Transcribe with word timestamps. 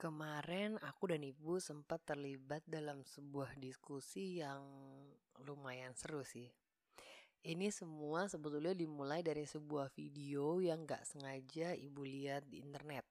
Kemarin 0.00 0.80
aku 0.80 1.12
dan 1.12 1.20
ibu 1.20 1.60
sempat 1.60 2.00
terlibat 2.08 2.64
dalam 2.64 3.04
sebuah 3.04 3.52
diskusi 3.60 4.40
yang 4.40 4.64
lumayan 5.44 5.92
seru 5.92 6.24
sih. 6.24 6.48
Ini 7.44 7.68
semua 7.68 8.24
sebetulnya 8.24 8.72
dimulai 8.72 9.20
dari 9.20 9.44
sebuah 9.44 9.92
video 9.92 10.56
yang 10.56 10.88
gak 10.88 11.04
sengaja 11.04 11.76
ibu 11.76 12.00
lihat 12.00 12.48
di 12.48 12.64
internet. 12.64 13.04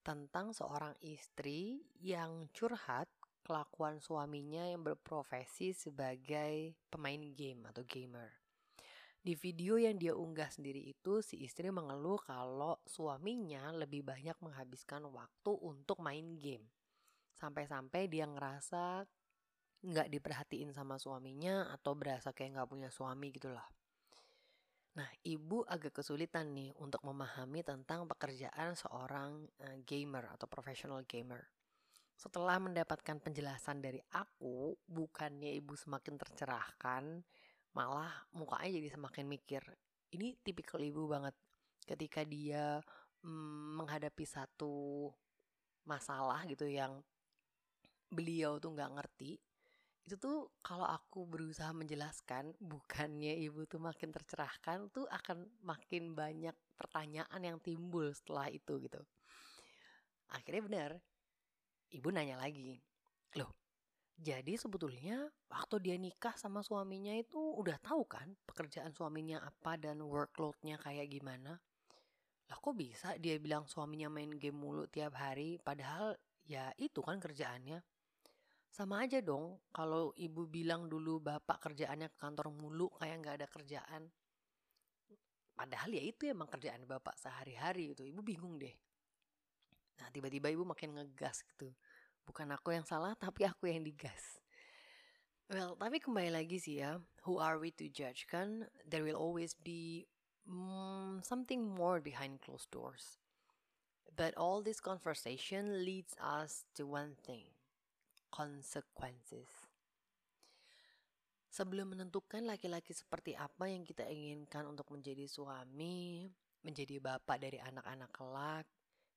Tentang 0.00 0.56
seorang 0.56 0.96
istri 1.04 1.84
yang 2.00 2.48
curhat 2.56 3.12
kelakuan 3.44 4.00
suaminya 4.00 4.64
yang 4.64 4.80
berprofesi 4.80 5.76
sebagai 5.76 6.72
pemain 6.88 7.20
game 7.36 7.68
atau 7.68 7.84
gamer. 7.84 8.47
Di 9.18 9.34
video 9.34 9.76
yang 9.76 9.98
dia 9.98 10.14
unggah 10.14 10.48
sendiri 10.48 10.78
itu, 10.88 11.20
si 11.20 11.42
istri 11.42 11.68
mengeluh 11.74 12.22
kalau 12.22 12.78
suaminya 12.86 13.74
lebih 13.74 14.06
banyak 14.06 14.38
menghabiskan 14.38 15.04
waktu 15.10 15.52
untuk 15.58 15.98
main 15.98 16.38
game. 16.38 16.64
Sampai-sampai 17.34 18.06
dia 18.06 18.24
ngerasa 18.24 19.04
nggak 19.78 20.08
diperhatiin 20.10 20.74
sama 20.74 20.98
suaminya 20.98 21.70
atau 21.70 21.94
berasa 21.94 22.34
kayak 22.34 22.58
nggak 22.58 22.70
punya 22.70 22.90
suami 22.90 23.30
gitu 23.30 23.50
lah. 23.50 23.66
Nah, 24.98 25.06
ibu 25.22 25.62
agak 25.62 26.02
kesulitan 26.02 26.50
nih 26.58 26.74
untuk 26.82 27.06
memahami 27.06 27.62
tentang 27.62 28.10
pekerjaan 28.10 28.74
seorang 28.74 29.46
uh, 29.62 29.78
gamer 29.86 30.26
atau 30.34 30.50
professional 30.50 31.06
gamer. 31.06 31.46
Setelah 32.18 32.58
mendapatkan 32.58 33.22
penjelasan 33.22 33.78
dari 33.78 34.02
aku, 34.10 34.74
bukannya 34.90 35.54
ibu 35.54 35.78
semakin 35.78 36.18
tercerahkan, 36.18 37.22
malah 37.76 38.10
mukanya 38.34 38.80
jadi 38.80 38.88
semakin 38.96 39.26
mikir 39.28 39.62
ini 40.14 40.36
tipikal 40.40 40.80
ibu 40.80 41.04
banget. 41.08 41.36
Ketika 41.84 42.24
dia 42.24 42.80
mm, 43.24 43.80
menghadapi 43.80 44.24
satu 44.24 45.08
masalah 45.88 46.44
gitu 46.44 46.68
yang 46.68 47.00
beliau 48.12 48.56
tuh 48.60 48.72
nggak 48.72 48.92
ngerti 48.96 49.36
itu 50.08 50.16
tuh 50.16 50.48
kalau 50.64 50.88
aku 50.88 51.28
berusaha 51.28 51.68
menjelaskan 51.76 52.56
bukannya 52.72 53.36
ibu 53.44 53.68
tuh 53.68 53.76
makin 53.76 54.08
tercerahkan 54.08 54.88
tuh 54.88 55.04
akan 55.04 55.44
makin 55.60 56.16
banyak 56.16 56.56
pertanyaan 56.80 57.40
yang 57.44 57.58
timbul 57.60 58.08
setelah 58.16 58.48
itu 58.48 58.80
gitu. 58.80 59.00
Akhirnya 60.32 60.62
benar 60.64 60.90
ibu 61.92 62.08
nanya 62.08 62.40
lagi 62.40 62.80
loh 63.36 63.52
jadi 64.18 64.58
sebetulnya 64.58 65.30
waktu 65.46 65.78
dia 65.78 65.94
nikah 65.94 66.34
sama 66.34 66.58
suaminya 66.66 67.14
itu 67.14 67.38
udah 67.38 67.78
tahu 67.78 68.02
kan 68.02 68.34
pekerjaan 68.50 68.90
suaminya 68.90 69.38
apa 69.46 69.78
dan 69.78 70.02
workloadnya 70.02 70.74
kayak 70.82 71.06
gimana. 71.06 71.62
Lah 72.50 72.58
kok 72.58 72.74
bisa 72.74 73.14
dia 73.22 73.38
bilang 73.38 73.70
suaminya 73.70 74.10
main 74.10 74.34
game 74.34 74.58
mulu 74.58 74.90
tiap 74.90 75.14
hari 75.14 75.62
padahal 75.62 76.18
ya 76.50 76.74
itu 76.82 76.98
kan 76.98 77.22
kerjaannya. 77.22 77.78
Sama 78.74 79.06
aja 79.06 79.22
dong 79.22 79.62
kalau 79.70 80.10
ibu 80.18 80.50
bilang 80.50 80.90
dulu 80.90 81.22
bapak 81.22 81.70
kerjaannya 81.70 82.10
ke 82.10 82.18
kantor 82.18 82.50
mulu 82.50 82.90
kayak 82.98 83.22
nggak 83.22 83.36
ada 83.38 83.46
kerjaan. 83.46 84.02
Padahal 85.54 85.94
ya 85.94 86.02
itu 86.02 86.26
emang 86.26 86.50
kerjaan 86.50 86.90
bapak 86.90 87.14
sehari-hari 87.14 87.94
itu. 87.94 88.02
Ibu 88.02 88.18
bingung 88.26 88.58
deh. 88.58 88.74
Nah 90.02 90.10
tiba-tiba 90.10 90.50
ibu 90.50 90.66
makin 90.66 90.98
ngegas 90.98 91.46
gitu 91.54 91.70
bukan 92.28 92.52
aku 92.52 92.76
yang 92.76 92.84
salah 92.84 93.16
tapi 93.16 93.48
aku 93.48 93.72
yang 93.72 93.80
digas. 93.80 94.44
Well 95.48 95.80
tapi 95.80 95.96
kembali 95.96 96.36
lagi 96.36 96.60
sih 96.60 96.84
ya 96.84 97.00
who 97.24 97.40
are 97.40 97.56
we 97.56 97.72
to 97.80 97.88
judge? 97.88 98.28
Kan 98.28 98.68
there 98.84 99.00
will 99.00 99.16
always 99.16 99.56
be 99.56 100.04
mm, 100.44 101.24
something 101.24 101.64
more 101.64 102.04
behind 102.04 102.44
closed 102.44 102.68
doors. 102.68 103.16
But 104.12 104.36
all 104.36 104.60
this 104.60 104.82
conversation 104.82 105.86
leads 105.86 106.12
us 106.20 106.68
to 106.76 106.84
one 106.84 107.16
thing 107.24 107.48
consequences. 108.28 109.48
Sebelum 111.48 111.96
menentukan 111.96 112.44
laki-laki 112.44 112.92
seperti 112.92 113.32
apa 113.32 113.72
yang 113.72 113.82
kita 113.82 114.04
inginkan 114.04 114.68
untuk 114.68 114.92
menjadi 114.92 115.24
suami, 115.24 116.28
menjadi 116.60 117.00
bapak 117.00 117.40
dari 117.40 117.58
anak-anak 117.58 118.10
kelak, 118.12 118.66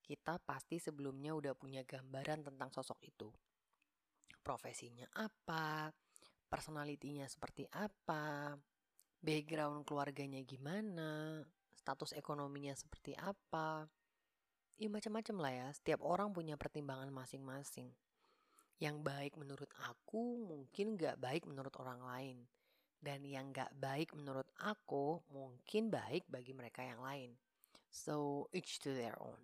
kita 0.02 0.42
pasti 0.42 0.82
sebelumnya 0.82 1.32
udah 1.32 1.54
punya 1.54 1.86
gambaran 1.86 2.42
tentang 2.42 2.68
sosok 2.74 2.98
itu. 3.06 3.30
Profesinya 4.42 5.06
apa, 5.14 5.94
personalitinya 6.50 7.24
seperti 7.30 7.70
apa, 7.70 8.58
background 9.22 9.86
keluarganya 9.86 10.42
gimana, 10.42 11.40
status 11.78 12.12
ekonominya 12.18 12.74
seperti 12.74 13.14
apa. 13.14 13.86
Ya 14.82 14.90
macam-macam 14.90 15.36
lah 15.38 15.52
ya, 15.54 15.68
setiap 15.70 16.02
orang 16.02 16.34
punya 16.34 16.58
pertimbangan 16.58 17.08
masing-masing. 17.14 17.94
Yang 18.82 18.96
baik 19.06 19.32
menurut 19.38 19.70
aku 19.78 20.42
mungkin 20.42 20.98
gak 20.98 21.22
baik 21.22 21.46
menurut 21.46 21.70
orang 21.78 22.02
lain. 22.02 22.38
Dan 22.98 23.22
yang 23.22 23.54
gak 23.54 23.70
baik 23.78 24.10
menurut 24.18 24.50
aku 24.58 25.22
mungkin 25.30 25.86
baik 25.90 26.26
bagi 26.26 26.50
mereka 26.50 26.82
yang 26.82 26.98
lain. 26.98 27.38
So, 27.94 28.48
each 28.50 28.82
to 28.82 28.90
their 28.90 29.14
own. 29.22 29.38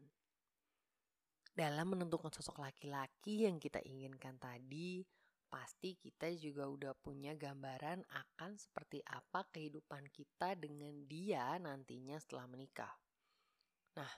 Dalam 1.59 1.91
menentukan 1.91 2.31
sosok 2.31 2.63
laki-laki 2.63 3.43
yang 3.43 3.59
kita 3.59 3.83
inginkan 3.83 4.39
tadi, 4.39 5.03
pasti 5.51 5.99
kita 5.99 6.31
juga 6.39 6.71
udah 6.71 6.95
punya 6.95 7.35
gambaran 7.35 8.07
akan 8.07 8.55
seperti 8.55 9.03
apa 9.03 9.43
kehidupan 9.51 10.07
kita 10.15 10.55
dengan 10.55 10.95
dia 11.11 11.59
nantinya 11.59 12.15
setelah 12.23 12.47
menikah. 12.47 12.95
Nah, 13.99 14.13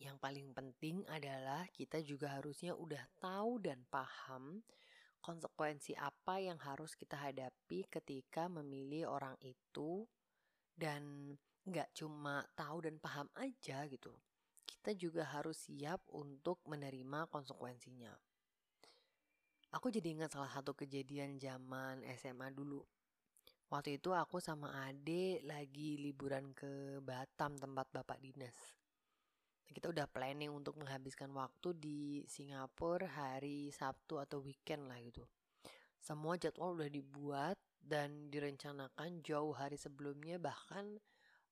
yang 0.00 0.16
paling 0.16 0.56
penting 0.56 1.04
adalah 1.12 1.68
kita 1.68 2.00
juga 2.00 2.40
harusnya 2.40 2.72
udah 2.72 3.04
tahu 3.20 3.60
dan 3.60 3.84
paham 3.92 4.64
konsekuensi 5.20 6.00
apa 6.00 6.40
yang 6.40 6.56
harus 6.64 6.96
kita 6.96 7.28
hadapi 7.28 7.84
ketika 7.92 8.48
memilih 8.48 9.04
orang 9.04 9.36
itu 9.44 10.08
dan 10.72 11.36
nggak 11.68 11.92
cuma 11.92 12.40
tahu 12.56 12.88
dan 12.88 12.96
paham 12.96 13.28
aja 13.36 13.84
gitu 13.84 14.16
kita 14.78 14.94
juga 14.94 15.26
harus 15.26 15.58
siap 15.58 16.06
untuk 16.14 16.62
menerima 16.62 17.26
konsekuensinya. 17.34 18.14
Aku 19.74 19.90
jadi 19.90 20.14
ingat 20.14 20.38
salah 20.38 20.46
satu 20.54 20.70
kejadian 20.70 21.34
zaman 21.42 22.06
SMA 22.14 22.54
dulu. 22.54 22.86
Waktu 23.74 23.98
itu 23.98 24.14
aku 24.14 24.38
sama 24.38 24.70
Ade 24.86 25.42
lagi 25.42 25.98
liburan 25.98 26.54
ke 26.54 27.02
Batam 27.02 27.58
tempat 27.58 27.90
bapak 27.90 28.22
dinas. 28.22 28.54
Kita 29.66 29.90
udah 29.90 30.06
planning 30.06 30.54
untuk 30.54 30.78
menghabiskan 30.78 31.34
waktu 31.34 31.74
di 31.74 32.00
Singapura 32.30 33.10
hari 33.10 33.74
Sabtu 33.74 34.22
atau 34.22 34.46
weekend 34.46 34.86
lah 34.86 35.02
gitu. 35.02 35.26
Semua 35.98 36.38
jadwal 36.38 36.78
udah 36.78 36.88
dibuat 36.88 37.58
dan 37.82 38.30
direncanakan 38.30 39.26
jauh 39.26 39.52
hari 39.58 39.74
sebelumnya 39.74 40.38
bahkan 40.38 41.02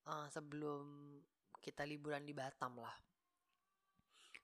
uh, 0.06 0.30
sebelum 0.30 1.18
kita 1.58 1.82
liburan 1.82 2.22
di 2.22 2.30
Batam 2.30 2.78
lah. 2.78 2.94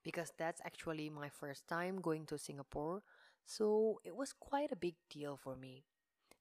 Because 0.03 0.35
that's 0.35 0.59
actually 0.67 1.07
my 1.11 1.31
first 1.31 1.71
time 1.71 2.03
going 2.03 2.27
to 2.27 2.39
Singapore, 2.39 3.07
so 3.47 3.99
it 4.03 4.15
was 4.15 4.35
quite 4.35 4.75
a 4.75 4.79
big 4.79 4.99
deal 5.07 5.39
for 5.39 5.55
me. 5.55 5.87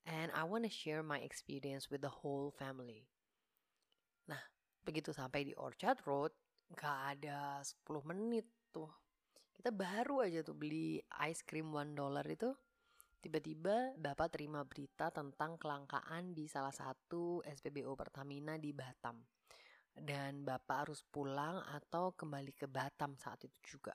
And 0.01 0.33
I 0.33 0.49
want 0.49 0.65
to 0.65 0.73
share 0.73 1.05
my 1.05 1.21
experience 1.21 1.93
with 1.93 2.01
the 2.01 2.09
whole 2.09 2.49
family. 2.57 3.05
Nah, 4.25 4.41
begitu 4.81 5.13
sampai 5.13 5.45
di 5.45 5.53
Orchard 5.53 6.01
Road, 6.09 6.33
gak 6.73 7.17
ada 7.17 7.61
10 7.61 8.01
menit 8.09 8.49
tuh. 8.73 8.89
Kita 9.53 9.69
baru 9.69 10.25
aja 10.25 10.41
tuh 10.41 10.57
beli 10.57 10.97
ice 11.21 11.45
cream 11.45 11.69
one 11.69 11.93
dollar 11.93 12.25
itu. 12.25 12.49
Tiba-tiba 13.21 13.93
Bapak 14.01 14.33
terima 14.33 14.65
berita 14.65 15.13
tentang 15.13 15.61
kelangkaan 15.61 16.33
di 16.33 16.49
salah 16.49 16.73
satu 16.73 17.45
SPBU 17.45 17.93
Pertamina 17.93 18.57
di 18.57 18.73
Batam 18.73 19.21
dan 19.95 20.47
Bapak 20.47 20.87
harus 20.87 21.03
pulang 21.03 21.61
atau 21.71 22.15
kembali 22.15 22.55
ke 22.55 22.65
Batam 22.65 23.15
saat 23.19 23.43
itu 23.43 23.77
juga. 23.77 23.93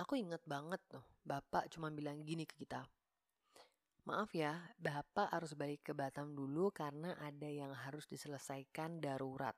Aku 0.00 0.16
inget 0.16 0.40
banget 0.48 0.80
tuh, 0.88 1.04
Bapak 1.22 1.68
cuma 1.70 1.92
bilang 1.92 2.24
gini 2.24 2.48
ke 2.48 2.56
kita. 2.56 2.82
Maaf 4.08 4.32
ya, 4.32 4.56
Bapak 4.80 5.28
harus 5.28 5.52
balik 5.52 5.86
ke 5.86 5.92
Batam 5.92 6.32
dulu 6.32 6.72
karena 6.72 7.14
ada 7.20 7.46
yang 7.46 7.70
harus 7.76 8.08
diselesaikan 8.08 8.98
darurat. 8.98 9.54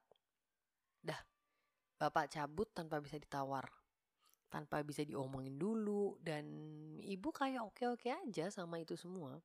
Dah, 0.99 1.19
Bapak 1.95 2.35
cabut 2.35 2.67
tanpa 2.75 2.99
bisa 2.99 3.23
ditawar. 3.23 3.71
Tanpa 4.51 4.83
bisa 4.85 5.07
diomongin 5.07 5.57
dulu 5.57 6.19
dan 6.21 6.45
ibu 7.01 7.33
kayak 7.33 7.73
oke-oke 7.73 8.11
aja 8.11 8.51
sama 8.53 8.83
itu 8.83 8.99
semua. 8.99 9.39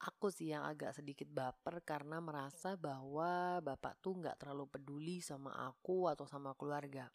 Aku 0.00 0.32
sih 0.32 0.48
yang 0.48 0.64
agak 0.64 0.96
sedikit 0.96 1.28
baper 1.28 1.84
karena 1.84 2.24
merasa 2.24 2.72
bahwa 2.72 3.60
bapak 3.60 4.00
tuh 4.00 4.16
nggak 4.16 4.40
terlalu 4.40 4.64
peduli 4.64 5.20
sama 5.20 5.52
aku 5.68 6.08
atau 6.08 6.24
sama 6.24 6.56
keluarga. 6.56 7.12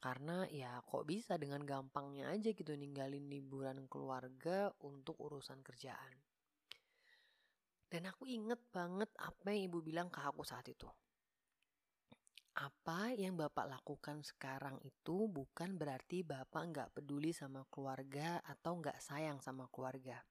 Karena 0.00 0.48
ya 0.48 0.80
kok 0.80 1.04
bisa 1.04 1.36
dengan 1.36 1.60
gampangnya 1.68 2.32
aja 2.32 2.56
gitu 2.56 2.72
ninggalin 2.72 3.28
liburan 3.28 3.84
keluarga 3.92 4.72
untuk 4.80 5.20
urusan 5.20 5.60
kerjaan. 5.60 6.16
Dan 7.92 8.08
aku 8.08 8.24
inget 8.24 8.58
banget 8.72 9.12
apa 9.20 9.52
yang 9.52 9.68
ibu 9.68 9.84
bilang 9.84 10.08
ke 10.08 10.24
aku 10.24 10.48
saat 10.48 10.64
itu. 10.72 10.88
Apa 12.56 13.12
yang 13.12 13.36
Bapak 13.36 13.68
lakukan 13.68 14.24
sekarang 14.24 14.80
itu 14.80 15.28
bukan 15.28 15.76
berarti 15.76 16.24
Bapak 16.24 16.72
nggak 16.72 16.88
peduli 16.96 17.36
sama 17.36 17.68
keluarga 17.68 18.40
atau 18.48 18.80
nggak 18.80 18.96
sayang 18.96 19.44
sama 19.44 19.68
keluarga. 19.68 20.24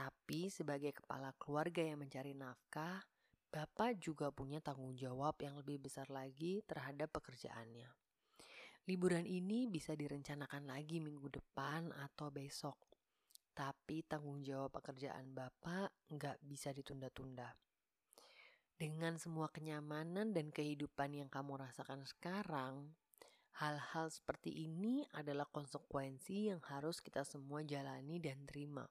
Tapi 0.00 0.48
sebagai 0.48 0.96
kepala 0.96 1.36
keluarga 1.36 1.84
yang 1.84 2.00
mencari 2.00 2.32
nafkah, 2.32 3.04
Bapak 3.52 4.00
juga 4.00 4.32
punya 4.32 4.64
tanggung 4.64 4.96
jawab 4.96 5.36
yang 5.44 5.60
lebih 5.60 5.76
besar 5.76 6.08
lagi 6.08 6.64
terhadap 6.64 7.12
pekerjaannya. 7.12 7.90
Liburan 8.88 9.28
ini 9.28 9.68
bisa 9.68 9.92
direncanakan 9.92 10.72
lagi 10.72 11.04
minggu 11.04 11.28
depan 11.28 11.92
atau 11.92 12.32
besok. 12.32 12.80
Tapi 13.52 14.00
tanggung 14.08 14.40
jawab 14.40 14.72
pekerjaan 14.80 15.36
Bapak 15.36 15.92
nggak 16.08 16.40
bisa 16.48 16.72
ditunda-tunda. 16.72 17.52
Dengan 18.80 19.20
semua 19.20 19.52
kenyamanan 19.52 20.32
dan 20.32 20.48
kehidupan 20.48 21.12
yang 21.12 21.28
kamu 21.28 21.60
rasakan 21.60 22.08
sekarang, 22.08 22.96
hal-hal 23.60 24.08
seperti 24.08 24.64
ini 24.64 25.04
adalah 25.12 25.44
konsekuensi 25.44 26.48
yang 26.48 26.64
harus 26.72 27.04
kita 27.04 27.20
semua 27.28 27.60
jalani 27.60 28.16
dan 28.16 28.48
terima. 28.48 28.88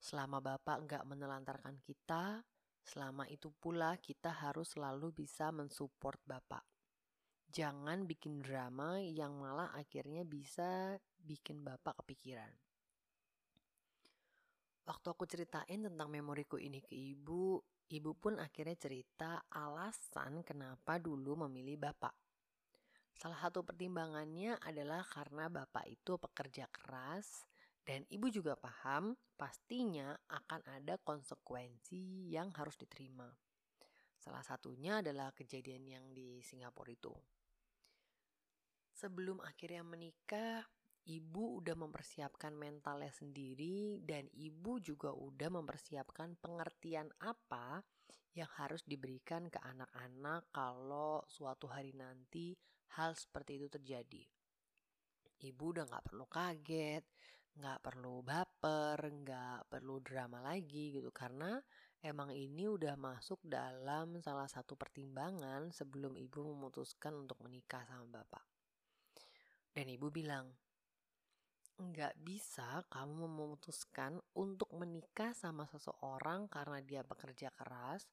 Selama 0.00 0.40
Bapak 0.40 0.88
nggak 0.88 1.04
menelantarkan 1.04 1.76
kita, 1.84 2.40
selama 2.80 3.28
itu 3.28 3.52
pula 3.52 4.00
kita 4.00 4.32
harus 4.32 4.72
selalu 4.72 5.12
bisa 5.12 5.52
mensupport 5.52 6.16
Bapak. 6.24 6.64
Jangan 7.52 8.08
bikin 8.08 8.40
drama 8.40 8.96
yang 8.98 9.36
malah 9.36 9.70
akhirnya 9.76 10.24
bisa 10.24 10.96
bikin 11.20 11.60
Bapak 11.60 12.00
kepikiran. 12.00 12.50
Waktu 14.88 15.06
aku 15.06 15.28
ceritain 15.28 15.86
tentang 15.86 16.08
memoriku 16.08 16.56
ini 16.56 16.82
ke 16.82 16.90
ibu, 16.90 17.60
Ibu 17.90 18.14
pun 18.14 18.38
akhirnya 18.38 18.78
cerita 18.78 19.42
alasan 19.50 20.46
kenapa 20.46 21.02
dulu 21.02 21.42
memilih 21.42 21.74
bapak. 21.74 22.14
Salah 23.18 23.34
satu 23.42 23.66
pertimbangannya 23.66 24.54
adalah 24.62 25.02
karena 25.02 25.50
bapak 25.50 25.90
itu 25.90 26.14
pekerja 26.14 26.70
keras 26.70 27.49
dan 27.84 28.04
ibu 28.12 28.28
juga 28.28 28.54
paham 28.54 29.16
pastinya 29.34 30.12
akan 30.28 30.60
ada 30.68 31.00
konsekuensi 31.00 32.28
yang 32.28 32.52
harus 32.54 32.76
diterima. 32.76 33.28
Salah 34.20 34.44
satunya 34.44 35.00
adalah 35.00 35.32
kejadian 35.32 35.88
yang 35.88 36.04
di 36.12 36.44
Singapura 36.44 36.92
itu. 36.92 37.12
Sebelum 38.92 39.40
akhirnya 39.40 39.80
menikah, 39.80 40.60
ibu 41.08 41.64
udah 41.64 41.72
mempersiapkan 41.72 42.52
mentalnya 42.52 43.08
sendiri 43.16 44.04
dan 44.04 44.28
ibu 44.36 44.76
juga 44.76 45.16
udah 45.16 45.48
mempersiapkan 45.48 46.36
pengertian 46.36 47.08
apa 47.24 47.80
yang 48.36 48.50
harus 48.60 48.84
diberikan 48.84 49.48
ke 49.48 49.56
anak-anak 49.58 50.52
kalau 50.52 51.24
suatu 51.26 51.66
hari 51.72 51.96
nanti 51.96 52.52
hal 53.00 53.16
seperti 53.16 53.56
itu 53.56 53.72
terjadi. 53.72 54.22
Ibu 55.40 55.64
udah 55.72 55.88
gak 55.88 56.04
perlu 56.12 56.28
kaget, 56.28 57.04
gak 57.58 57.82
perlu 57.82 58.22
baper, 58.22 59.00
gak 59.26 59.66
perlu 59.66 59.98
drama 60.04 60.38
lagi 60.44 60.94
gitu 60.94 61.10
karena 61.10 61.58
emang 62.00 62.32
ini 62.32 62.64
udah 62.70 62.96
masuk 62.96 63.42
dalam 63.44 64.16
salah 64.24 64.48
satu 64.48 64.76
pertimbangan 64.76 65.68
sebelum 65.74 66.16
ibu 66.16 66.40
memutuskan 66.54 67.12
untuk 67.16 67.42
menikah 67.44 67.84
sama 67.84 68.20
bapak. 68.20 68.44
Dan 69.70 69.86
ibu 69.86 70.10
bilang, 70.10 70.50
nggak 71.80 72.20
bisa 72.20 72.84
kamu 72.92 73.24
memutuskan 73.24 74.20
untuk 74.36 74.68
menikah 74.76 75.32
sama 75.32 75.64
seseorang 75.64 76.44
karena 76.52 76.84
dia 76.84 77.00
bekerja 77.00 77.48
keras, 77.56 78.04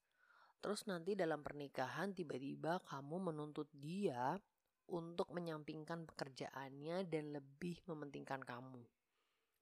terus 0.64 0.88
nanti 0.88 1.20
dalam 1.20 1.44
pernikahan 1.44 2.16
tiba-tiba 2.16 2.80
kamu 2.88 3.32
menuntut 3.32 3.68
dia 3.76 4.40
untuk 4.88 5.36
menyampingkan 5.36 6.08
pekerjaannya 6.08 7.04
dan 7.12 7.36
lebih 7.36 7.84
mementingkan 7.92 8.40
kamu. 8.40 8.84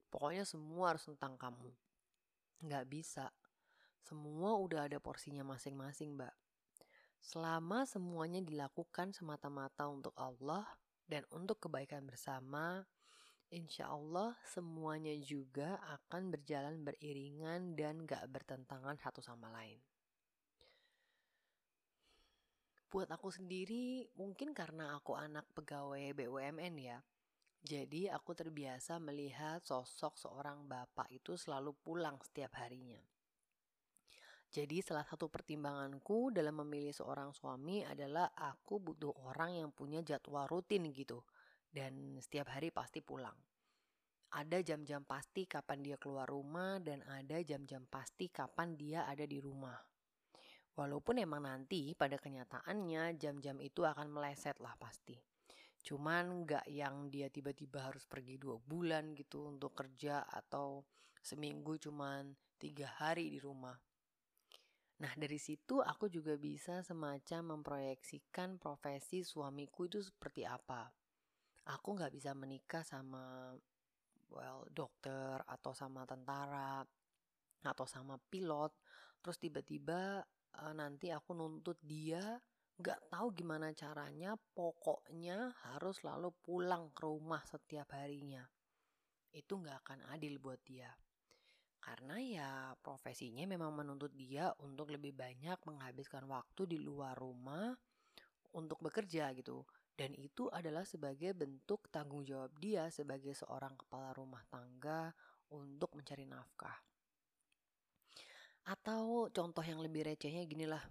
Pokoknya 0.10 0.48
semua 0.48 0.96
harus 0.96 1.06
tentang 1.08 1.36
kamu. 1.36 1.72
Nggak 2.66 2.86
bisa. 2.88 3.30
Semua 4.06 4.54
udah 4.62 4.86
ada 4.86 5.02
porsinya 5.02 5.42
masing-masing, 5.42 6.14
Mbak. 6.14 6.36
Selama 7.26 7.90
semuanya 7.90 8.38
dilakukan 8.38 9.10
semata-mata 9.10 9.90
untuk 9.90 10.14
Allah 10.14 10.62
dan 11.10 11.26
untuk 11.34 11.58
kebaikan 11.58 12.06
bersama, 12.06 12.86
insya 13.50 13.90
Allah 13.90 14.38
semuanya 14.46 15.14
juga 15.18 15.82
akan 15.90 16.30
berjalan 16.30 16.86
beriringan 16.86 17.74
dan 17.74 18.06
gak 18.06 18.30
bertentangan 18.30 19.02
satu 19.02 19.26
sama 19.26 19.50
lain. 19.50 19.82
Buat 22.94 23.10
aku 23.10 23.34
sendiri, 23.34 24.06
mungkin 24.16 24.54
karena 24.54 24.94
aku 24.94 25.18
anak 25.18 25.50
pegawai 25.58 26.14
BUMN 26.14 26.76
ya, 26.78 27.02
jadi 27.66 28.14
aku 28.14 28.38
terbiasa 28.38 29.02
melihat 29.02 29.58
sosok 29.66 30.22
seorang 30.22 30.70
bapak 30.70 31.10
itu 31.10 31.34
selalu 31.34 31.74
pulang 31.74 32.22
setiap 32.22 32.54
harinya. 32.62 33.02
Jadi 34.54 34.86
salah 34.86 35.02
satu 35.02 35.34
pertimbanganku 35.34 36.30
dalam 36.30 36.62
memilih 36.62 36.94
seorang 36.94 37.34
suami 37.34 37.82
adalah 37.82 38.30
aku 38.38 38.78
butuh 38.78 39.12
orang 39.26 39.58
yang 39.58 39.74
punya 39.74 40.06
jadwal 40.06 40.46
rutin 40.46 40.94
gitu 40.94 41.26
dan 41.74 42.22
setiap 42.22 42.54
hari 42.54 42.70
pasti 42.70 43.02
pulang. 43.02 43.36
Ada 44.38 44.62
jam-jam 44.62 45.02
pasti 45.02 45.50
kapan 45.50 45.82
dia 45.82 45.98
keluar 45.98 46.30
rumah 46.30 46.78
dan 46.78 47.02
ada 47.10 47.42
jam-jam 47.42 47.90
pasti 47.90 48.30
kapan 48.30 48.78
dia 48.78 49.10
ada 49.10 49.26
di 49.26 49.42
rumah. 49.42 49.82
Walaupun 50.78 51.18
emang 51.18 51.50
nanti 51.50 51.98
pada 51.98 52.22
kenyataannya 52.22 53.18
jam-jam 53.18 53.58
itu 53.58 53.82
akan 53.82 54.06
meleset 54.14 54.62
lah 54.62 54.78
pasti. 54.78 55.35
Cuman 55.86 56.44
nggak 56.44 56.66
yang 56.66 57.14
dia 57.14 57.30
tiba-tiba 57.30 57.94
harus 57.94 58.10
pergi 58.10 58.42
dua 58.42 58.58
bulan 58.58 59.14
gitu 59.14 59.46
untuk 59.46 59.78
kerja 59.78 60.26
atau 60.26 60.82
seminggu 61.22 61.78
cuman 61.78 62.34
tiga 62.58 62.90
hari 62.98 63.30
di 63.30 63.38
rumah. 63.38 63.78
Nah 65.00 65.14
dari 65.14 65.38
situ 65.38 65.86
aku 65.86 66.10
juga 66.10 66.34
bisa 66.42 66.82
semacam 66.82 67.56
memproyeksikan 67.56 68.58
profesi 68.58 69.22
suamiku 69.22 69.86
itu 69.86 70.02
seperti 70.02 70.42
apa 70.42 70.90
aku 71.66 71.98
nggak 71.98 72.14
bisa 72.14 72.32
menikah 72.38 72.86
sama 72.86 73.54
well 74.30 74.66
dokter 74.70 75.42
atau 75.50 75.74
sama 75.74 76.06
tentara 76.06 76.86
atau 77.66 77.86
sama 77.90 78.22
pilot 78.30 78.74
terus 79.22 79.42
tiba-tiba 79.42 80.22
uh, 80.62 80.74
nanti 80.78 81.10
aku 81.10 81.34
nuntut 81.34 81.82
dia 81.82 82.38
nggak 82.76 83.08
tahu 83.08 83.32
gimana 83.32 83.72
caranya 83.72 84.36
pokoknya 84.36 85.56
harus 85.64 86.04
selalu 86.04 86.36
pulang 86.44 86.92
ke 86.92 87.08
rumah 87.08 87.40
setiap 87.48 87.96
harinya. 87.96 88.44
Itu 89.32 89.64
nggak 89.64 89.88
akan 89.88 90.00
adil 90.12 90.36
buat 90.44 90.60
dia. 90.68 90.92
Karena 91.80 92.18
ya 92.20 92.52
profesinya 92.82 93.46
memang 93.48 93.72
menuntut 93.72 94.12
dia 94.18 94.52
untuk 94.60 94.92
lebih 94.92 95.16
banyak 95.16 95.56
menghabiskan 95.64 96.26
waktu 96.28 96.66
di 96.66 96.82
luar 96.82 97.16
rumah 97.16 97.72
untuk 98.58 98.82
bekerja 98.84 99.32
gitu. 99.38 99.64
Dan 99.96 100.12
itu 100.20 100.52
adalah 100.52 100.84
sebagai 100.84 101.32
bentuk 101.32 101.88
tanggung 101.88 102.28
jawab 102.28 102.52
dia 102.60 102.92
sebagai 102.92 103.32
seorang 103.32 103.80
kepala 103.80 104.12
rumah 104.12 104.44
tangga 104.52 105.16
untuk 105.56 105.96
mencari 105.96 106.28
nafkah. 106.28 106.76
Atau 108.68 109.30
contoh 109.32 109.64
yang 109.64 109.80
lebih 109.80 110.10
recehnya 110.10 110.44
ginilah, 110.50 110.82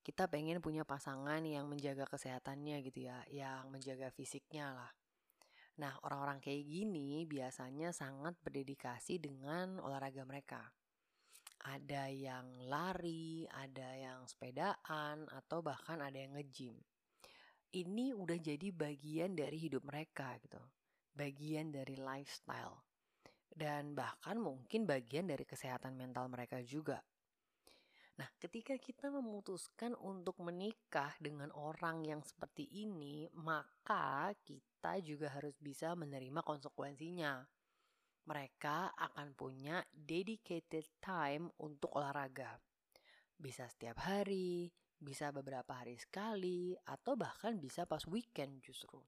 kita 0.00 0.26
pengen 0.26 0.58
punya 0.64 0.82
pasangan 0.82 1.44
yang 1.44 1.68
menjaga 1.68 2.08
kesehatannya 2.08 2.80
gitu 2.84 3.08
ya, 3.08 3.20
yang 3.28 3.68
menjaga 3.68 4.08
fisiknya 4.12 4.72
lah. 4.72 4.92
Nah, 5.80 5.96
orang-orang 6.04 6.44
kayak 6.44 6.64
gini 6.68 7.24
biasanya 7.24 7.92
sangat 7.92 8.36
berdedikasi 8.44 9.20
dengan 9.20 9.80
olahraga 9.80 10.24
mereka. 10.28 10.62
Ada 11.60 12.08
yang 12.08 12.68
lari, 12.68 13.44
ada 13.48 13.96
yang 13.96 14.24
sepedaan, 14.24 15.28
atau 15.28 15.60
bahkan 15.60 16.00
ada 16.00 16.16
yang 16.16 16.36
nge-gym 16.36 16.76
ini 17.70 18.10
udah 18.10 18.34
jadi 18.34 18.74
bagian 18.74 19.38
dari 19.38 19.54
hidup 19.54 19.86
mereka 19.86 20.34
gitu. 20.42 20.58
Bagian 21.14 21.70
dari 21.70 21.94
lifestyle. 21.94 22.82
Dan 23.50 23.94
bahkan 23.94 24.38
mungkin 24.38 24.86
bagian 24.86 25.30
dari 25.30 25.46
kesehatan 25.46 25.94
mental 25.94 26.26
mereka 26.30 26.62
juga. 26.62 27.02
Nah, 28.20 28.28
ketika 28.36 28.76
kita 28.76 29.08
memutuskan 29.08 29.96
untuk 29.96 30.36
menikah 30.44 31.16
dengan 31.16 31.48
orang 31.56 32.04
yang 32.04 32.20
seperti 32.20 32.68
ini, 32.68 33.24
maka 33.32 34.36
kita 34.44 35.00
juga 35.00 35.32
harus 35.32 35.56
bisa 35.56 35.96
menerima 35.96 36.44
konsekuensinya. 36.44 37.40
Mereka 38.28 38.92
akan 38.92 39.32
punya 39.32 39.80
dedicated 39.88 41.00
time 41.00 41.48
untuk 41.64 41.96
olahraga. 41.96 42.60
Bisa 43.40 43.64
setiap 43.72 44.04
hari, 44.04 44.68
bisa 45.00 45.32
beberapa 45.32 45.80
hari 45.80 45.96
sekali, 45.96 46.76
atau 46.76 47.16
bahkan 47.16 47.56
bisa 47.56 47.88
pas 47.88 48.04
weekend 48.04 48.60
justru. 48.60 49.00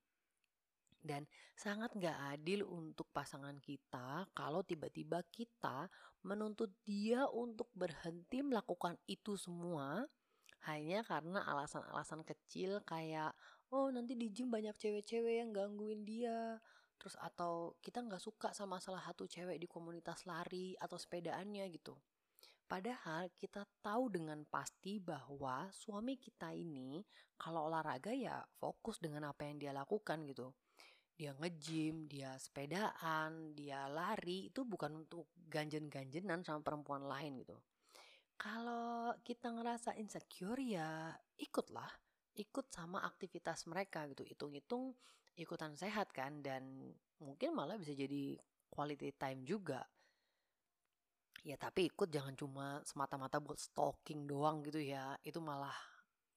Dan 1.02 1.26
sangat 1.58 1.92
gak 1.98 2.14
adil 2.38 2.62
untuk 2.62 3.10
pasangan 3.10 3.58
kita 3.58 4.30
kalau 4.32 4.62
tiba-tiba 4.62 5.26
kita 5.34 5.90
menuntut 6.22 6.70
dia 6.86 7.26
untuk 7.28 7.66
berhenti 7.74 8.40
melakukan 8.40 8.94
itu 9.10 9.34
semua 9.34 10.06
hanya 10.62 11.02
karena 11.02 11.42
alasan-alasan 11.42 12.22
kecil 12.22 12.78
kayak 12.86 13.34
oh 13.74 13.90
nanti 13.90 14.14
di 14.14 14.30
gym 14.30 14.46
banyak 14.46 14.78
cewek-cewek 14.78 15.42
yang 15.42 15.50
gangguin 15.50 16.06
dia 16.06 16.62
terus 16.94 17.18
atau 17.18 17.74
kita 17.82 17.98
nggak 17.98 18.22
suka 18.22 18.54
sama 18.54 18.78
salah 18.78 19.02
satu 19.02 19.26
cewek 19.26 19.58
di 19.58 19.66
komunitas 19.66 20.22
lari 20.22 20.78
atau 20.78 20.94
sepedaannya 20.94 21.66
gitu 21.74 21.98
Padahal 22.72 23.28
kita 23.36 23.68
tahu 23.84 24.08
dengan 24.08 24.48
pasti 24.48 24.96
bahwa 24.96 25.68
suami 25.76 26.16
kita 26.16 26.56
ini 26.56 27.04
kalau 27.36 27.68
olahraga 27.68 28.16
ya 28.16 28.40
fokus 28.56 28.96
dengan 28.96 29.28
apa 29.28 29.44
yang 29.44 29.60
dia 29.60 29.76
lakukan 29.76 30.24
gitu. 30.24 30.56
Dia 31.22 31.38
nge-gym, 31.38 32.10
dia 32.10 32.34
sepedaan, 32.34 33.54
dia 33.54 33.86
lari 33.86 34.50
itu 34.50 34.66
bukan 34.66 35.06
untuk 35.06 35.30
ganjen-ganjenan 35.46 36.42
sama 36.42 36.66
perempuan 36.66 37.06
lain 37.06 37.46
gitu. 37.46 37.54
Kalau 38.34 39.14
kita 39.22 39.54
ngerasa 39.54 39.94
insecure 40.02 40.58
ya 40.58 41.14
ikutlah, 41.38 41.86
ikut 42.34 42.66
sama 42.74 43.06
aktivitas 43.06 43.70
mereka 43.70 44.10
gitu. 44.10 44.26
Hitung-hitung 44.26 44.98
ikutan 45.38 45.78
sehat 45.78 46.10
kan 46.10 46.42
dan 46.42 46.90
mungkin 47.22 47.54
malah 47.54 47.78
bisa 47.78 47.94
jadi 47.94 48.34
quality 48.66 49.14
time 49.14 49.46
juga 49.46 49.86
Ya 51.42 51.58
tapi 51.58 51.90
ikut 51.90 52.06
jangan 52.06 52.38
cuma 52.38 52.66
semata-mata 52.86 53.42
buat 53.42 53.58
stalking 53.58 54.30
doang 54.30 54.62
gitu 54.62 54.78
ya. 54.78 55.18
Itu 55.26 55.42
malah 55.42 55.74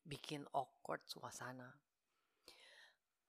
bikin 0.02 0.50
awkward 0.50 1.06
suasana. 1.06 1.70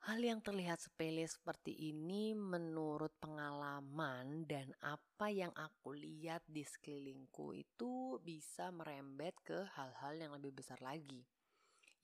Hal 0.06 0.22
yang 0.22 0.38
terlihat 0.38 0.78
sepele 0.78 1.26
seperti 1.26 1.75
ini 1.90 2.30
menurut 2.30 3.10
pengalaman 3.18 4.46
dan 4.46 4.70
apa 4.78 5.34
yang 5.34 5.50
aku 5.58 5.98
lihat 5.98 6.46
di 6.46 6.62
sekelilingku 6.62 7.50
itu 7.50 8.22
bisa 8.22 8.70
merembet 8.70 9.34
ke 9.42 9.66
hal-hal 9.75 10.14
yang 10.14 10.30
lebih 10.38 10.54
besar 10.54 10.78
lagi. 10.78 11.26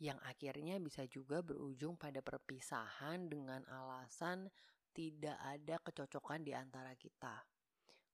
Yang 0.03 0.19
akhirnya 0.27 0.83
bisa 0.83 1.07
juga 1.07 1.47
berujung 1.47 1.95
pada 1.95 2.19
perpisahan 2.19 3.31
dengan 3.31 3.63
alasan 3.71 4.51
tidak 4.91 5.39
ada 5.39 5.79
kecocokan 5.79 6.43
di 6.43 6.59
antara 6.59 6.99
kita. 6.99 7.47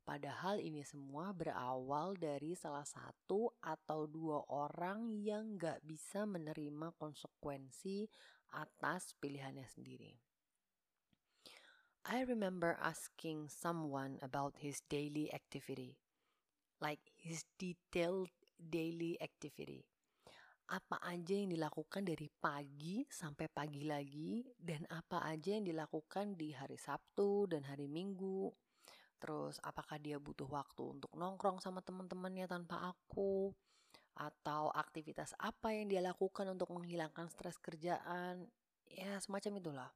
Padahal 0.04 0.60
ini 0.60 0.84
semua 0.84 1.32
berawal 1.32 2.12
dari 2.12 2.52
salah 2.52 2.84
satu 2.84 3.56
atau 3.64 4.04
dua 4.04 4.44
orang 4.52 5.16
yang 5.16 5.56
gak 5.56 5.80
bisa 5.80 6.28
menerima 6.28 6.92
konsekuensi 6.96 8.04
atas 8.52 9.14
pilihannya 9.18 9.66
sendiri. 9.68 10.16
I 12.08 12.24
remember 12.24 12.78
asking 12.80 13.52
someone 13.52 14.16
about 14.24 14.56
his 14.64 14.80
daily 14.88 15.28
activity, 15.34 16.00
like 16.80 17.02
his 17.20 17.44
detailed 17.60 18.32
daily 18.56 19.20
activity. 19.20 19.84
Apa 20.68 21.00
aja 21.04 21.36
yang 21.36 21.52
dilakukan 21.52 22.04
dari 22.04 22.28
pagi 22.28 23.04
sampai 23.08 23.48
pagi 23.52 23.84
lagi, 23.84 24.40
dan 24.56 24.88
apa 24.88 25.24
aja 25.28 25.56
yang 25.56 25.68
dilakukan 25.68 26.36
di 26.36 26.52
hari 26.56 26.80
Sabtu 26.80 27.48
dan 27.48 27.64
hari 27.68 27.88
Minggu, 27.88 28.52
Terus 29.18 29.58
apakah 29.66 29.98
dia 29.98 30.22
butuh 30.22 30.46
waktu 30.46 30.82
untuk 30.94 31.10
nongkrong 31.18 31.58
sama 31.58 31.82
teman-temannya 31.82 32.46
tanpa 32.46 32.94
aku? 32.94 33.50
Atau 34.18 34.74
aktivitas 34.74 35.38
apa 35.38 35.70
yang 35.70 35.86
dia 35.86 36.02
lakukan 36.02 36.42
untuk 36.50 36.74
menghilangkan 36.74 37.30
stres 37.30 37.54
kerjaan? 37.62 38.50
Ya 38.90 39.14
semacam 39.22 39.62
itulah. 39.62 39.90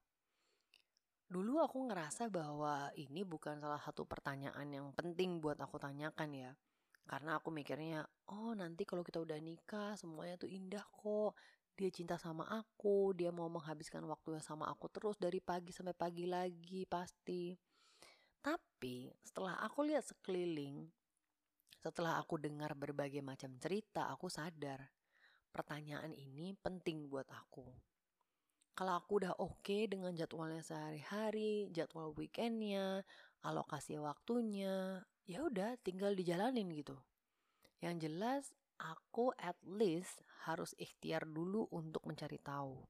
Dulu 1.26 1.59
aku 1.59 1.91
ngerasa 1.91 2.31
bahwa 2.31 2.95
ini 2.95 3.26
bukan 3.26 3.59
salah 3.59 3.83
satu 3.83 4.07
pertanyaan 4.07 4.69
yang 4.71 4.87
penting 4.95 5.43
buat 5.43 5.59
aku 5.59 5.83
tanyakan 5.83 6.31
ya. 6.38 6.52
Karena 7.02 7.43
aku 7.43 7.50
mikirnya, 7.50 8.07
oh 8.31 8.55
nanti 8.55 8.87
kalau 8.87 9.02
kita 9.02 9.19
udah 9.19 9.43
nikah 9.43 9.99
semuanya 9.99 10.38
tuh 10.38 10.47
indah 10.47 10.87
kok. 10.87 11.35
Dia 11.75 11.88
cinta 11.88 12.21
sama 12.21 12.47
aku, 12.47 13.17
dia 13.17 13.33
mau 13.35 13.49
menghabiskan 13.49 14.05
waktunya 14.07 14.45
sama 14.45 14.69
aku 14.69 14.87
terus 14.93 15.17
dari 15.17 15.41
pagi 15.43 15.73
sampai 15.75 15.97
pagi 15.97 16.29
lagi 16.29 16.87
pasti. 16.87 17.57
Tapi 18.38 19.09
setelah 19.25 19.57
aku 19.64 19.88
lihat 19.88 20.05
sekeliling, 20.05 20.85
setelah 21.82 22.22
aku 22.22 22.38
dengar 22.38 22.78
berbagai 22.78 23.18
macam 23.26 23.58
cerita, 23.58 24.06
aku 24.06 24.30
sadar 24.30 24.86
pertanyaan 25.50 26.14
ini 26.14 26.54
penting 26.62 27.10
buat 27.10 27.26
aku. 27.26 27.66
Kalau 28.72 28.94
aku 28.96 29.20
udah 29.20 29.36
oke 29.36 29.60
okay 29.60 29.90
dengan 29.90 30.14
jadwalnya 30.14 30.62
sehari-hari, 30.62 31.68
jadwal 31.74 32.14
weekendnya, 32.14 33.02
alokasi 33.42 33.98
waktunya, 33.98 35.02
ya 35.26 35.44
udah 35.44 35.76
tinggal 35.82 36.16
dijalanin 36.16 36.70
gitu. 36.72 36.96
Yang 37.82 38.08
jelas 38.08 38.44
aku 38.78 39.34
at 39.36 39.58
least 39.66 40.22
harus 40.48 40.72
ikhtiar 40.78 41.26
dulu 41.28 41.66
untuk 41.74 42.06
mencari 42.08 42.38
tahu. 42.40 42.80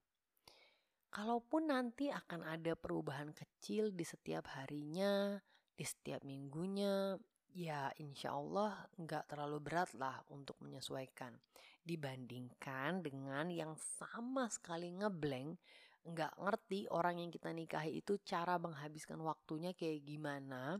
Kalaupun 1.12 1.72
nanti 1.72 2.08
akan 2.08 2.44
ada 2.44 2.72
perubahan 2.76 3.32
kecil 3.32 3.92
di 3.92 4.04
setiap 4.04 4.48
harinya, 4.52 5.40
di 5.76 5.84
setiap 5.84 6.24
minggunya, 6.24 7.16
ya 7.52 7.92
insya 8.00 8.32
Allah 8.32 8.88
nggak 8.96 9.28
terlalu 9.28 9.58
berat 9.60 9.92
lah 9.96 10.24
untuk 10.32 10.56
menyesuaikan. 10.64 11.36
Dibandingkan 11.82 13.04
dengan 13.04 13.50
yang 13.52 13.74
sama 13.76 14.48
sekali 14.48 14.88
ngeblank, 14.94 15.58
nggak 16.02 16.32
ngerti 16.38 16.86
orang 16.90 17.20
yang 17.20 17.30
kita 17.30 17.50
nikahi 17.50 18.00
itu 18.00 18.18
cara 18.24 18.56
menghabiskan 18.56 19.18
waktunya 19.20 19.74
kayak 19.76 20.02
gimana, 20.06 20.78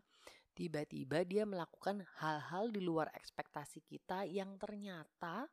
tiba-tiba 0.57 1.26
dia 1.26 1.45
melakukan 1.45 2.07
hal-hal 2.23 2.71
di 2.71 2.81
luar 2.81 3.11
ekspektasi 3.12 3.83
kita 3.85 4.25
yang 4.29 4.57
ternyata 4.57 5.50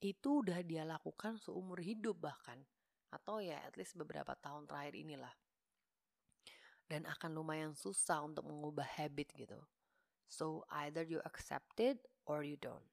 itu 0.00 0.40
udah 0.40 0.64
dia 0.64 0.82
lakukan 0.82 1.36
seumur 1.36 1.78
hidup 1.84 2.16
bahkan 2.18 2.56
atau 3.12 3.42
ya 3.42 3.60
at 3.66 3.76
least 3.76 3.98
beberapa 3.98 4.32
tahun 4.38 4.64
terakhir 4.64 4.94
inilah. 4.96 5.34
Dan 6.90 7.06
akan 7.06 7.30
lumayan 7.30 7.78
susah 7.78 8.26
untuk 8.26 8.42
mengubah 8.50 8.86
habit 8.98 9.30
gitu. 9.38 9.62
So 10.30 10.62
either 10.70 11.02
you 11.02 11.18
accept 11.26 11.82
it 11.82 11.98
or 12.22 12.46
you 12.46 12.54
don't. 12.54 12.86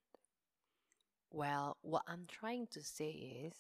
Well, 1.30 1.78
what 1.86 2.02
I'm 2.10 2.26
trying 2.26 2.66
to 2.74 2.82
say 2.82 3.14
is 3.46 3.54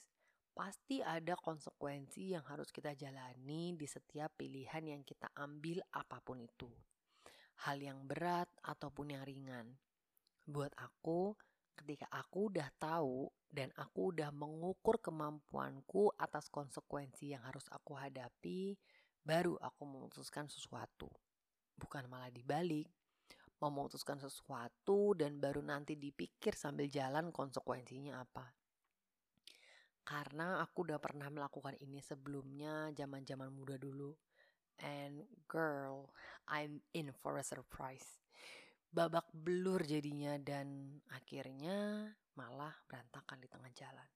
pasti 0.57 1.05
ada 1.05 1.37
konsekuensi 1.37 2.33
yang 2.33 2.41
harus 2.49 2.73
kita 2.73 2.97
jalani 2.97 3.77
di 3.77 3.85
setiap 3.85 4.33
pilihan 4.33 4.81
yang 4.81 5.05
kita 5.05 5.29
ambil 5.37 5.85
apa 5.93 6.17
pun 6.25 6.41
itu. 6.41 6.65
Hal 7.69 7.77
yang 7.77 8.09
berat 8.09 8.49
ataupun 8.65 9.13
yang 9.13 9.21
ringan. 9.21 9.77
Buat 10.41 10.73
aku, 10.73 11.37
ketika 11.77 12.09
aku 12.09 12.49
udah 12.49 12.73
tahu 12.81 13.29
dan 13.45 13.69
aku 13.77 14.09
udah 14.09 14.33
mengukur 14.33 14.97
kemampuanku 14.97 16.09
atas 16.17 16.49
konsekuensi 16.49 17.37
yang 17.37 17.45
harus 17.45 17.69
aku 17.69 17.93
hadapi, 17.93 18.73
baru 19.21 19.53
aku 19.61 19.85
memutuskan 19.85 20.49
sesuatu. 20.49 21.13
Bukan 21.77 22.09
malah 22.09 22.33
dibalik, 22.33 22.89
memutuskan 23.57 24.21
sesuatu 24.21 25.17
dan 25.17 25.41
baru 25.41 25.65
nanti 25.65 25.97
dipikir 25.97 26.53
sambil 26.53 26.85
jalan 26.87 27.33
konsekuensinya 27.33 28.21
apa. 28.21 28.45
Karena 30.07 30.63
aku 30.63 30.87
udah 30.87 30.99
pernah 31.01 31.27
melakukan 31.27 31.75
ini 31.83 31.99
sebelumnya 31.99 32.93
zaman-zaman 32.95 33.51
muda 33.51 33.75
dulu. 33.75 34.15
And 34.77 35.25
girl, 35.49 36.13
I'm 36.45 36.85
in 36.93 37.09
for 37.11 37.41
a 37.41 37.43
surprise 37.43 38.17
babak 38.87 39.27
belur 39.35 39.83
jadinya 39.83 40.39
dan 40.39 40.97
akhirnya 41.11 42.09
malah 42.33 42.73
berantakan 42.87 43.37
di 43.43 43.47
tengah 43.51 43.71
jalan. 43.75 44.09